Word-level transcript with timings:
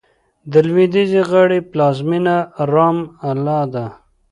د 0.51 0.53
لوېدیځې 0.67 1.21
غاړې 1.31 1.59
پلازمېنه 1.71 2.35
رام 2.73 2.97
الله 3.29 3.61
ده. 3.73 3.85